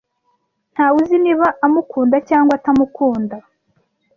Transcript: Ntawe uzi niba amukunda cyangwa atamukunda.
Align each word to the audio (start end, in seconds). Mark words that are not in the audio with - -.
Ntawe 0.73 0.95
uzi 1.03 1.17
niba 1.25 1.47
amukunda 1.65 2.17
cyangwa 2.29 2.53
atamukunda. 2.57 3.37